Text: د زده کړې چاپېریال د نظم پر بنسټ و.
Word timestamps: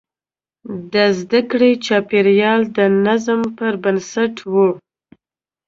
د 0.93 0.95
زده 1.19 1.41
کړې 1.51 1.71
چاپېریال 1.85 2.61
د 2.77 2.79
نظم 3.05 3.41
پر 3.57 3.73
بنسټ 3.83 4.35
و. 4.51 4.53